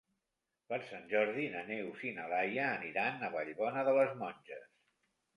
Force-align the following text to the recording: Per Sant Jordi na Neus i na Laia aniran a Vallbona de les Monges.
Per 0.71 0.77
Sant 0.85 1.03
Jordi 1.09 1.43
na 1.55 1.59
Neus 1.67 2.01
i 2.11 2.13
na 2.19 2.25
Laia 2.31 2.63
aniran 2.77 3.21
a 3.27 3.29
Vallbona 3.35 3.83
de 3.89 3.93
les 3.99 4.15
Monges. 4.23 4.65